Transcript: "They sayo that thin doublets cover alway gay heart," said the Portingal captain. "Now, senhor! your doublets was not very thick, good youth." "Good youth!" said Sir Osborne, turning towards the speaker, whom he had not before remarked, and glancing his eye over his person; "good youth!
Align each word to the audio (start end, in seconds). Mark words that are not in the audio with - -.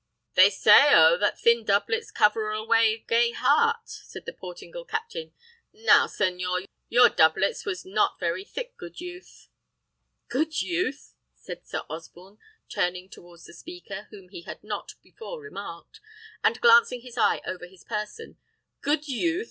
"They 0.33 0.49
sayo 0.49 1.19
that 1.19 1.39
thin 1.39 1.63
doublets 1.63 2.09
cover 2.09 2.51
alway 2.51 3.05
gay 3.07 3.33
heart," 3.33 3.87
said 3.87 4.25
the 4.25 4.33
Portingal 4.33 4.83
captain. 4.83 5.31
"Now, 5.73 6.07
senhor! 6.07 6.61
your 6.89 7.07
doublets 7.07 7.65
was 7.67 7.85
not 7.85 8.19
very 8.19 8.43
thick, 8.43 8.75
good 8.77 8.99
youth." 8.99 9.47
"Good 10.27 10.63
youth!" 10.63 11.13
said 11.35 11.67
Sir 11.67 11.83
Osborne, 11.87 12.39
turning 12.67 13.09
towards 13.09 13.43
the 13.45 13.53
speaker, 13.53 14.07
whom 14.09 14.29
he 14.29 14.41
had 14.41 14.63
not 14.63 14.95
before 15.03 15.39
remarked, 15.39 15.99
and 16.43 16.59
glancing 16.61 17.01
his 17.01 17.15
eye 17.15 17.43
over 17.45 17.67
his 17.67 17.83
person; 17.83 18.37
"good 18.81 19.07
youth! 19.07 19.39